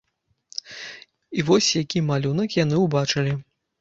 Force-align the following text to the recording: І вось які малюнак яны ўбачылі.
І 1.41 1.45
вось 1.49 1.69
які 1.83 2.03
малюнак 2.09 2.59
яны 2.63 2.81
ўбачылі. 2.89 3.37